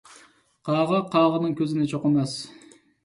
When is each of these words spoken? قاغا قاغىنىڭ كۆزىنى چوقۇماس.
قاغا 0.69 1.01
قاغىنىڭ 1.15 1.53
كۆزىنى 1.61 1.87
چوقۇماس. 1.93 2.35